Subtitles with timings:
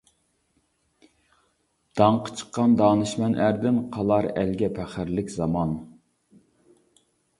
[1.99, 5.77] داڭقى چىققان دانىشمەن ئەردىن، قالار ئەلگە پەخىرلىك زامان.